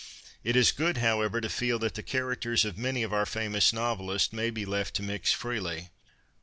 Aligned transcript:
It 0.43 0.55
is 0.55 0.71
good, 0.71 0.97
however, 0.97 1.39
to 1.41 1.47
feel 1.47 1.77
that 1.77 1.93
the 1.93 2.01
characters 2.01 2.65
of 2.65 2.75
many 2.75 3.03
of 3.03 3.13
our 3.13 3.27
famous 3.27 3.71
novelists 3.71 4.33
may 4.33 4.49
be 4.49 4.65
left 4.65 4.95
to 4.95 5.03
mix 5.03 5.31
freely. 5.31 5.89